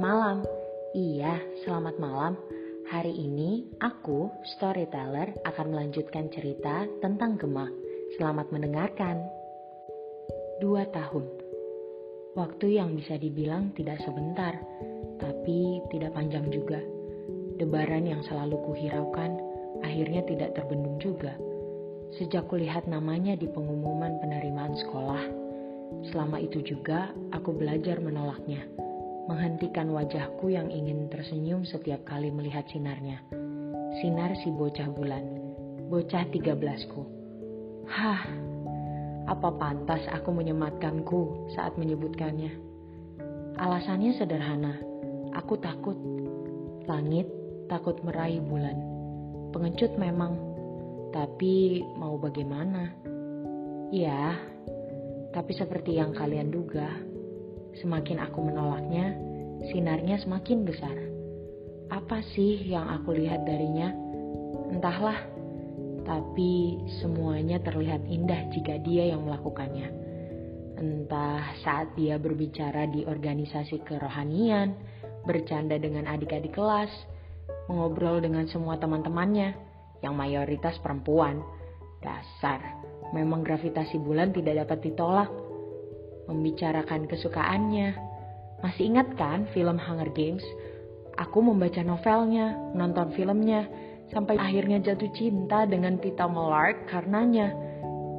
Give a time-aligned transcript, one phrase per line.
[0.00, 0.40] malam.
[0.96, 2.32] Iya, selamat malam.
[2.88, 7.68] Hari ini aku, storyteller, akan melanjutkan cerita tentang Gemah.
[8.16, 9.20] Selamat mendengarkan.
[10.64, 11.28] Dua tahun.
[12.32, 14.56] Waktu yang bisa dibilang tidak sebentar,
[15.20, 16.80] tapi tidak panjang juga.
[17.60, 19.36] Debaran yang selalu kuhiraukan
[19.84, 21.36] akhirnya tidak terbendung juga.
[22.16, 25.22] Sejak kulihat namanya di pengumuman penerimaan sekolah,
[26.08, 28.79] selama itu juga aku belajar menolaknya
[29.30, 33.22] menghentikan wajahku yang ingin tersenyum setiap kali melihat sinarnya.
[34.02, 35.22] Sinar si bocah bulan,
[35.86, 37.06] bocah tiga belasku.
[37.86, 38.26] Hah,
[39.30, 42.58] apa pantas aku menyematkanku saat menyebutkannya?
[43.54, 44.74] Alasannya sederhana,
[45.38, 45.94] aku takut.
[46.90, 47.30] Langit
[47.70, 48.74] takut meraih bulan.
[49.54, 50.34] Pengecut memang,
[51.14, 52.90] tapi mau bagaimana?
[53.94, 54.34] Ya,
[55.30, 56.90] tapi seperti yang kalian duga,
[57.78, 59.14] Semakin aku menolaknya,
[59.68, 60.96] sinarnya semakin besar.
[61.92, 63.92] Apa sih yang aku lihat darinya?
[64.72, 65.20] Entahlah,
[66.06, 69.90] tapi semuanya terlihat indah jika dia yang melakukannya.
[70.80, 74.72] Entah saat dia berbicara di organisasi kerohanian,
[75.28, 76.88] bercanda dengan adik-adik kelas,
[77.68, 79.52] mengobrol dengan semua teman-temannya
[80.00, 81.44] yang mayoritas perempuan.
[82.00, 82.64] Dasar,
[83.12, 85.28] memang gravitasi bulan tidak dapat ditolak
[86.30, 88.09] membicarakan kesukaannya.
[88.60, 90.44] Masih ingat kan film Hunger Games?
[91.16, 93.68] Aku membaca novelnya, nonton filmnya,
[94.12, 97.52] sampai akhirnya jatuh cinta dengan Tita Melark karenanya.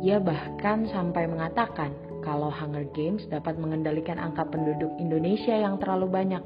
[0.01, 1.93] Ia bahkan sampai mengatakan
[2.25, 6.43] kalau Hunger Games dapat mengendalikan angka penduduk Indonesia yang terlalu banyak.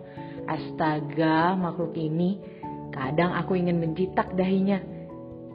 [0.48, 2.40] Astaga, makhluk ini.
[2.92, 4.80] Kadang aku ingin menjitak dahinya.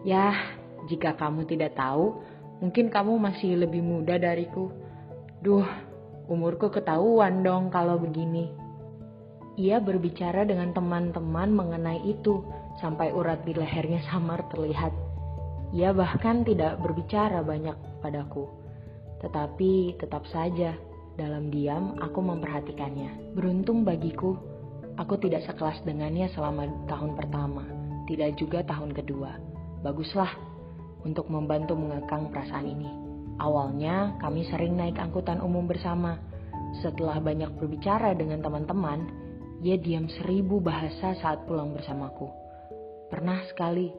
[0.04, 0.36] Yah,
[0.88, 2.20] jika kamu tidak tahu,
[2.60, 4.68] mungkin kamu masih lebih muda dariku.
[5.40, 5.64] Duh,
[6.30, 8.46] Umurku ketahuan dong kalau begini.
[9.58, 12.46] Ia berbicara dengan teman-teman mengenai itu
[12.78, 14.94] sampai urat di lehernya samar terlihat.
[15.74, 18.46] Ia bahkan tidak berbicara banyak padaku.
[19.26, 20.78] Tetapi tetap saja
[21.18, 23.34] dalam diam aku memperhatikannya.
[23.34, 24.38] Beruntung bagiku,
[25.02, 27.66] aku tidak sekelas dengannya selama tahun pertama,
[28.06, 29.34] tidak juga tahun kedua.
[29.82, 30.30] Baguslah
[31.02, 32.99] untuk membantu mengekang perasaan ini.
[33.40, 36.20] Awalnya kami sering naik angkutan umum bersama.
[36.84, 39.08] Setelah banyak berbicara dengan teman-teman,
[39.64, 42.28] ia diam seribu bahasa saat pulang bersamaku.
[43.08, 43.90] Pernah sekali,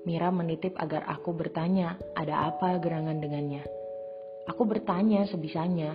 [0.00, 3.60] Mira menitip agar aku bertanya ada apa gerangan dengannya.
[4.48, 5.92] Aku bertanya sebisanya,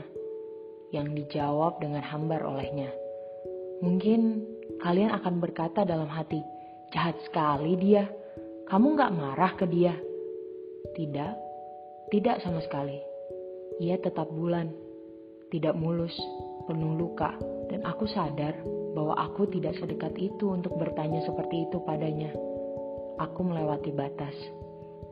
[0.94, 2.94] yang dijawab dengan hambar olehnya.
[3.82, 4.46] Mungkin
[4.78, 6.38] kalian akan berkata dalam hati,
[6.94, 8.06] jahat sekali dia.
[8.70, 9.98] Kamu gak marah ke dia?
[10.94, 11.34] Tidak,
[12.14, 13.02] tidak sama sekali.
[13.82, 14.70] Ia tetap bulan,
[15.50, 16.14] tidak mulus,
[16.70, 17.34] penuh luka,
[17.70, 18.54] dan aku sadar
[18.94, 22.32] bahwa aku tidak sedekat itu untuk bertanya seperti itu padanya.
[23.20, 24.36] Aku melewati batas.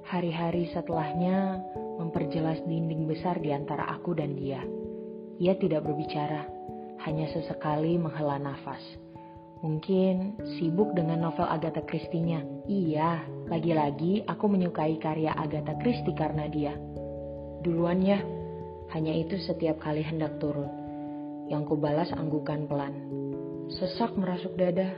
[0.04, 1.64] Hari-hari setelahnya
[2.00, 4.62] memperjelas dinding besar di antara aku dan dia.
[5.40, 6.46] Ia tidak berbicara,
[7.04, 9.03] hanya sesekali menghela nafas.
[9.64, 12.44] Mungkin sibuk dengan novel Agatha Christie-nya.
[12.68, 16.76] Iya, lagi-lagi aku menyukai karya Agatha Christie karena dia.
[17.64, 18.20] Duluan ya,
[18.92, 20.68] hanya itu setiap kali hendak turun.
[21.48, 22.92] Yang kubalas anggukan pelan.
[23.72, 24.92] Sesak merasuk dada.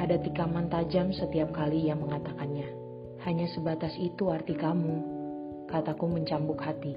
[0.00, 2.72] Ada tikaman tajam setiap kali ia mengatakannya.
[3.28, 4.96] Hanya sebatas itu arti kamu,
[5.68, 6.96] kataku mencambuk hati.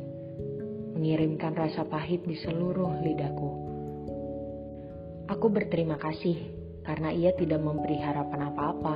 [0.95, 3.49] Mengirimkan rasa pahit di seluruh lidahku.
[5.27, 8.95] Aku berterima kasih karena ia tidak memberi harapan apa-apa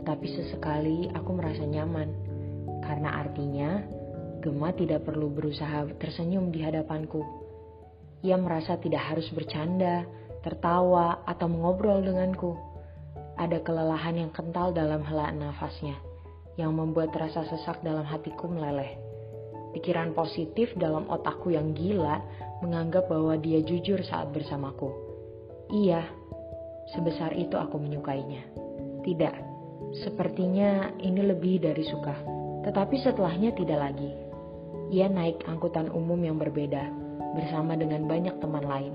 [0.00, 2.08] tetapi sesekali aku merasa nyaman
[2.80, 3.70] karena artinya
[4.40, 7.20] Gema tidak perlu berusaha tersenyum di hadapanku.
[8.24, 10.08] Ia merasa tidak harus bercanda,
[10.40, 12.56] tertawa, atau mengobrol denganku.
[13.36, 15.92] Ada kelelahan yang kental dalam helaan nafasnya,
[16.56, 18.96] yang membuat rasa sesak dalam hatiku meleleh.
[19.76, 22.24] Pikiran positif dalam otakku yang gila
[22.64, 24.88] menganggap bahwa dia jujur saat bersamaku.
[25.68, 26.00] Iya,
[26.94, 28.42] sebesar itu aku menyukainya.
[29.00, 29.50] Tidak,
[29.90, 32.14] Sepertinya ini lebih dari suka.
[32.62, 34.12] Tetapi setelahnya tidak lagi.
[34.94, 36.86] Ia naik angkutan umum yang berbeda
[37.34, 38.94] bersama dengan banyak teman lain.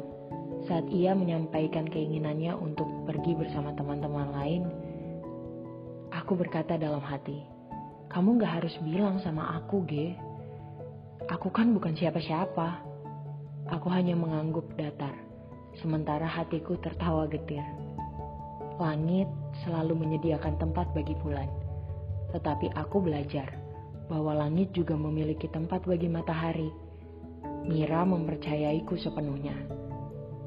[0.72, 4.64] Saat ia menyampaikan keinginannya untuk pergi bersama teman-teman lain,
[6.16, 7.44] aku berkata dalam hati,
[8.08, 10.16] kamu gak harus bilang sama aku, Ge.
[11.28, 12.82] Aku kan bukan siapa-siapa.
[13.68, 15.14] Aku hanya mengangguk datar,
[15.82, 17.66] sementara hatiku tertawa getir.
[18.76, 19.32] Langit
[19.64, 21.48] selalu menyediakan tempat bagi bulan.
[22.36, 23.56] Tetapi aku belajar
[24.12, 26.68] bahwa langit juga memiliki tempat bagi matahari.
[27.66, 29.56] Mira mempercayaiku sepenuhnya.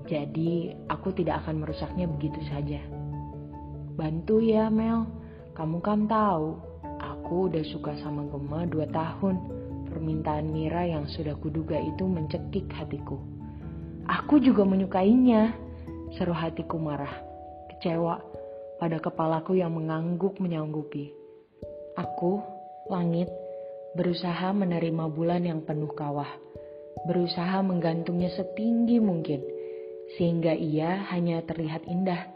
[0.06, 2.80] Jadi aku tidak akan merusaknya begitu saja.
[3.98, 5.08] Bantu ya Mel,
[5.58, 6.54] kamu kan tahu,
[7.02, 9.36] aku udah suka sama Gema dua tahun.
[9.88, 13.18] Permintaan Mira yang sudah kuduga itu mencekik hatiku.
[14.06, 15.56] Aku juga menyukainya.
[16.16, 17.12] Seru hatiku marah,
[17.78, 18.18] kecewa
[18.82, 21.14] pada kepalaku yang mengangguk menyanggupi.
[21.94, 22.42] Aku,
[22.90, 23.30] langit,
[23.94, 26.26] berusaha menerima bulan yang penuh kawah,
[27.06, 29.46] berusaha menggantungnya setinggi mungkin,
[30.18, 32.26] sehingga ia hanya terlihat indah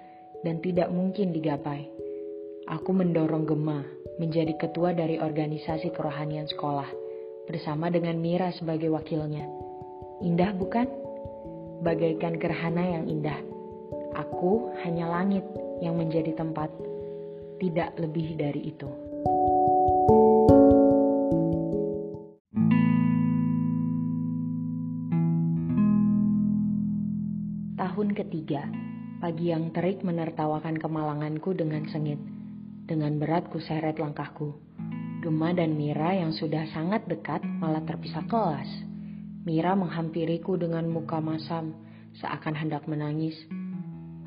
[0.46, 1.90] dan tidak mungkin digapai.
[2.70, 3.82] Aku mendorong Gema
[4.22, 6.86] menjadi ketua dari organisasi kerohanian sekolah,
[7.50, 9.50] bersama dengan Mira sebagai wakilnya.
[10.22, 10.86] Indah bukan?
[11.82, 13.51] Bagaikan gerhana yang indah.
[14.12, 15.40] Aku hanya langit
[15.80, 16.68] yang menjadi tempat,
[17.56, 18.90] tidak lebih dari itu.
[27.80, 28.68] Tahun ketiga,
[29.24, 32.20] pagi yang terik menertawakan kemalanganku dengan sengit.
[32.84, 34.52] Dengan berat ku seret langkahku.
[35.24, 38.68] Gema dan Mira yang sudah sangat dekat malah terpisah kelas.
[39.48, 41.72] Mira menghampiriku dengan muka masam,
[42.20, 43.38] seakan hendak menangis.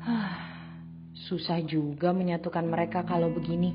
[1.26, 3.74] Susah juga menyatukan mereka kalau begini.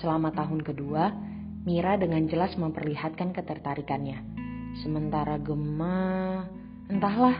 [0.00, 1.12] Selama tahun kedua,
[1.60, 4.16] Mira dengan jelas memperlihatkan ketertarikannya.
[4.80, 6.48] Sementara Gema,
[6.88, 7.36] entahlah,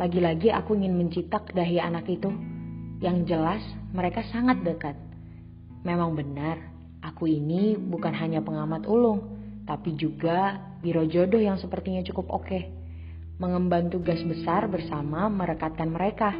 [0.00, 2.32] lagi-lagi aku ingin mencitak dahi anak itu.
[3.04, 3.60] Yang jelas,
[3.92, 4.96] mereka sangat dekat.
[5.84, 6.64] Memang benar,
[7.04, 9.36] aku ini bukan hanya pengamat ulung,
[9.68, 12.60] tapi juga biro jodoh yang sepertinya cukup oke.
[13.36, 16.32] Mengemban tugas besar bersama merekatkan mereka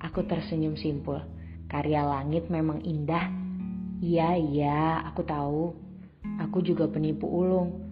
[0.00, 1.20] Aku tersenyum simpul.
[1.68, 3.28] Karya langit memang indah.
[4.00, 5.76] Iya, iya, aku tahu.
[6.40, 7.84] Aku juga penipu ulung.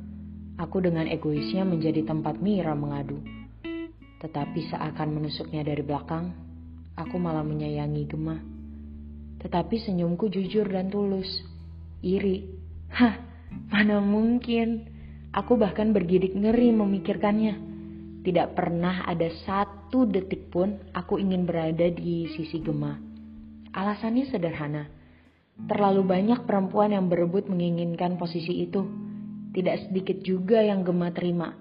[0.56, 3.20] Aku dengan egoisnya menjadi tempat Mira mengadu.
[4.18, 6.34] Tetapi seakan menusuknya dari belakang,
[6.96, 8.40] aku malah menyayangi Gema.
[9.38, 11.28] Tetapi senyumku jujur dan tulus.
[12.02, 12.48] Iri.
[12.90, 13.20] Hah,
[13.68, 14.90] mana mungkin.
[15.30, 17.67] Aku bahkan bergidik ngeri memikirkannya.
[18.18, 22.98] Tidak pernah ada satu detik pun aku ingin berada di sisi Gema.
[23.70, 24.84] Alasannya sederhana.
[25.58, 28.82] Terlalu banyak perempuan yang berebut menginginkan posisi itu.
[29.54, 31.54] Tidak sedikit juga yang Gema terima.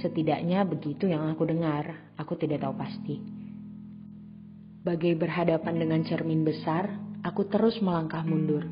[0.00, 2.12] Setidaknya begitu yang aku dengar.
[2.16, 3.16] Aku tidak tahu pasti.
[4.80, 6.88] Bagai berhadapan dengan cermin besar,
[7.20, 8.64] aku terus melangkah mundur,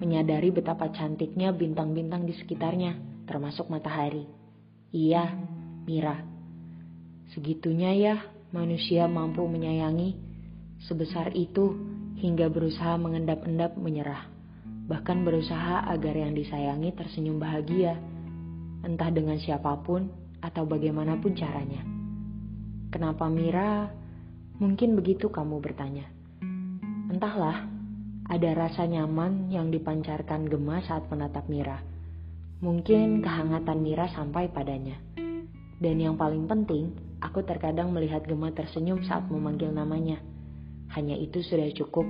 [0.00, 2.96] menyadari betapa cantiknya bintang-bintang di sekitarnya,
[3.28, 4.24] termasuk matahari.
[4.88, 5.36] Iya,
[5.84, 6.29] Mira.
[7.30, 8.16] Segitunya ya
[8.50, 10.18] manusia mampu menyayangi
[10.82, 11.78] sebesar itu
[12.18, 14.26] hingga berusaha mengendap-endap menyerah.
[14.90, 17.94] Bahkan berusaha agar yang disayangi tersenyum bahagia,
[18.82, 20.10] entah dengan siapa pun
[20.42, 21.86] atau bagaimanapun caranya.
[22.90, 23.86] Kenapa Mira?
[24.58, 26.10] Mungkin begitu kamu bertanya.
[27.06, 27.70] Entahlah,
[28.26, 31.78] ada rasa nyaman yang dipancarkan Gema saat menatap Mira.
[32.58, 34.98] Mungkin kehangatan Mira sampai padanya.
[35.80, 40.16] Dan yang paling penting, Aku terkadang melihat Gema tersenyum saat memanggil namanya.
[40.96, 42.08] Hanya itu sudah cukup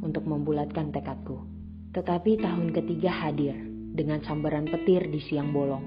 [0.00, 1.42] untuk membulatkan tekadku.
[1.90, 3.54] Tetapi tahun ketiga hadir
[3.94, 5.86] dengan sambaran petir di siang bolong.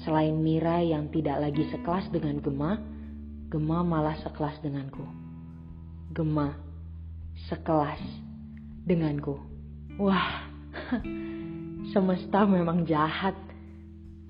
[0.00, 2.80] Selain Mira yang tidak lagi sekelas dengan Gema,
[3.52, 5.04] Gema malah sekelas denganku.
[6.16, 6.56] Gema
[7.52, 8.00] sekelas
[8.88, 9.36] denganku.
[10.00, 10.48] Wah,
[11.92, 13.36] semesta memang jahat.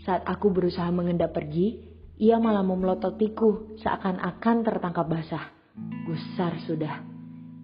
[0.03, 1.90] Saat aku berusaha mengendap pergi,
[2.21, 5.57] ia malah memelototiku seakan-akan tertangkap basah.
[6.05, 7.01] Gusar sudah.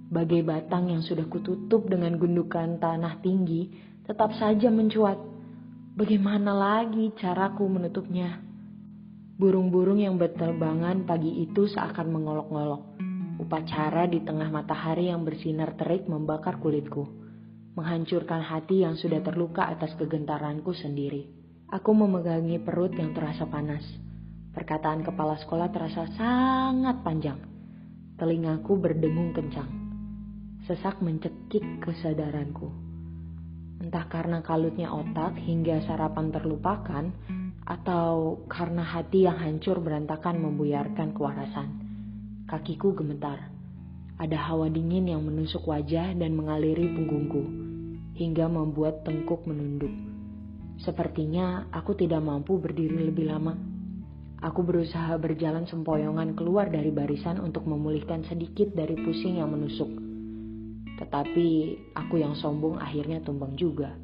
[0.08, 3.68] Bagai batang yang sudah kututup dengan gundukan tanah tinggi,
[4.08, 5.20] tetap saja mencuat.
[5.92, 8.40] Bagaimana lagi caraku menutupnya?
[9.36, 12.96] Burung-burung yang berterbangan pagi itu seakan mengolok-ngolok.
[13.36, 17.04] Upacara di tengah matahari yang bersinar terik membakar kulitku.
[17.76, 21.28] Menghancurkan hati yang sudah terluka atas kegentaranku sendiri.
[21.68, 24.05] Aku memegangi perut yang terasa panas
[24.56, 27.36] Perkataan kepala sekolah terasa sangat panjang.
[28.16, 29.68] Telingaku berdengung kencang.
[30.64, 32.72] Sesak mencekik kesadaranku.
[33.84, 37.04] Entah karena kalutnya otak hingga sarapan terlupakan,
[37.68, 41.68] atau karena hati yang hancur berantakan membuyarkan kewarasan.
[42.48, 43.52] Kakiku gemetar.
[44.16, 47.44] Ada hawa dingin yang menusuk wajah dan mengaliri punggungku,
[48.16, 49.92] hingga membuat tengkuk menunduk.
[50.80, 53.75] Sepertinya aku tidak mampu berdiri lebih lama.
[54.44, 59.88] Aku berusaha berjalan sempoyongan keluar dari barisan untuk memulihkan sedikit dari pusing yang menusuk.
[61.00, 61.48] Tetapi
[61.96, 63.96] aku yang sombong akhirnya tumbang juga.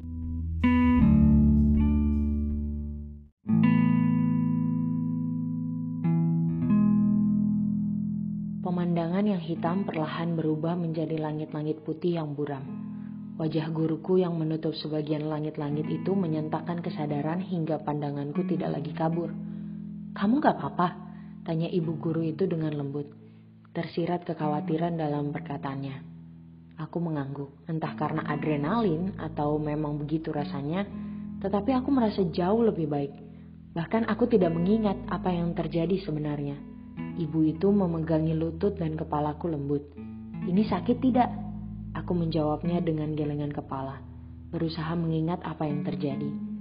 [8.65, 12.65] Pemandangan yang hitam perlahan berubah menjadi langit-langit putih yang buram.
[13.37, 19.52] Wajah guruku yang menutup sebagian langit-langit itu menyentakkan kesadaran hingga pandanganku tidak lagi kabur.
[20.13, 20.87] Kamu gak apa-apa?
[21.41, 23.09] Tanya ibu guru itu dengan lembut.
[23.73, 26.13] Tersirat kekhawatiran dalam perkataannya.
[26.77, 30.85] Aku mengangguk, entah karena adrenalin atau memang begitu rasanya,
[31.41, 33.13] tetapi aku merasa jauh lebih baik.
[33.73, 36.61] Bahkan aku tidak mengingat apa yang terjadi sebenarnya.
[37.17, 39.81] Ibu itu memegangi lutut dan kepalaku lembut.
[40.45, 41.29] Ini sakit tidak?
[41.97, 43.97] Aku menjawabnya dengan gelengan kepala,
[44.53, 46.52] berusaha mengingat apa yang terjadi.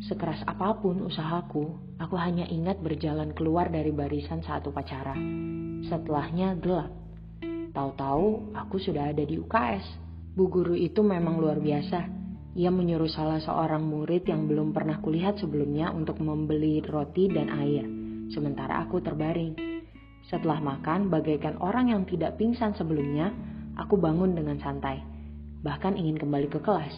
[0.00, 5.12] Sekeras apa pun usahaku, aku hanya ingat berjalan keluar dari barisan saat upacara.
[5.84, 6.88] Setelahnya gelap.
[7.76, 9.84] Tahu-tahu aku sudah ada di UKS.
[10.32, 12.08] Bu guru itu memang luar biasa.
[12.56, 17.84] Ia menyuruh salah seorang murid yang belum pernah kulihat sebelumnya untuk membeli roti dan air,
[18.32, 19.52] sementara aku terbaring.
[20.32, 23.36] Setelah makan, bagaikan orang yang tidak pingsan sebelumnya,
[23.76, 25.04] aku bangun dengan santai,
[25.60, 26.96] bahkan ingin kembali ke kelas.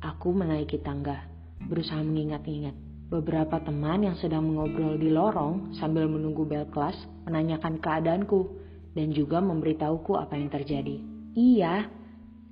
[0.00, 2.76] Aku menaiki tangga, berusaha mengingat-ingat.
[3.06, 8.50] Beberapa teman yang sedang mengobrol di lorong sambil menunggu bel kelas menanyakan keadaanku
[8.92, 10.96] dan juga memberitahuku apa yang terjadi.
[11.36, 11.86] Iya,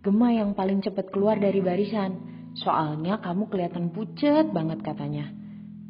[0.05, 2.21] Gema yang paling cepat keluar dari barisan.
[2.61, 5.33] Soalnya kamu kelihatan pucet banget katanya.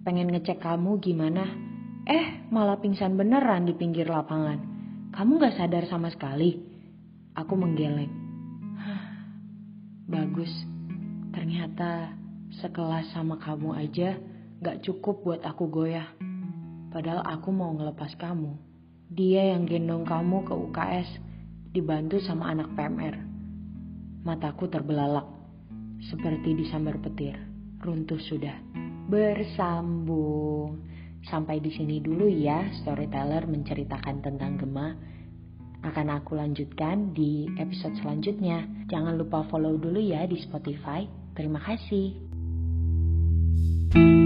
[0.07, 1.45] Pengen ngecek kamu gimana
[2.05, 4.61] Eh, malah pingsan beneran di pinggir lapangan.
[5.17, 6.61] Kamu gak sadar sama sekali?
[7.33, 8.13] Aku menggeleng.
[10.13, 10.53] Bagus,
[11.33, 12.13] ternyata
[12.63, 14.19] sekelas sama kamu aja
[14.63, 16.07] gak cukup buat aku goyah.
[16.95, 18.55] Padahal aku mau ngelepas kamu.
[19.11, 21.09] Dia yang gendong kamu ke UKS,
[21.75, 23.19] dibantu sama anak PMR.
[24.23, 25.27] Mataku terbelalak,
[26.09, 27.37] seperti disambar petir.
[27.83, 28.57] Runtuh sudah.
[29.11, 30.81] Bersambung.
[31.29, 34.89] Sampai di sini dulu ya storyteller menceritakan tentang Gema.
[35.85, 38.65] Akan aku lanjutkan di episode selanjutnya.
[38.89, 41.05] Jangan lupa follow dulu ya di Spotify.
[41.37, 42.34] Terima kasih.
[43.95, 44.24] Thank you.